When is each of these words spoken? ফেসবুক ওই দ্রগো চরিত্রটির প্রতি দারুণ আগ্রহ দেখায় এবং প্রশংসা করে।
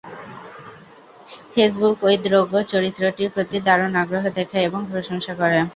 ফেসবুক 1.51 1.97
ওই 2.03 2.15
দ্রগো 2.25 2.59
চরিত্রটির 2.71 3.29
প্রতি 3.35 3.57
দারুণ 3.67 3.93
আগ্রহ 4.01 4.23
দেখায় 4.37 4.67
এবং 4.69 4.81
প্রশংসা 4.91 5.33
করে। 5.39 5.59